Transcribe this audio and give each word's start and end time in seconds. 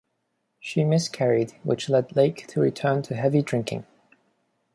She 0.59 0.83
miscarried, 0.83 1.51
which 1.61 1.87
led 1.87 2.15
Lake 2.15 2.47
to 2.47 2.59
return 2.59 3.03
to 3.03 3.15
heavy 3.15 3.43
drinking. 3.43 3.85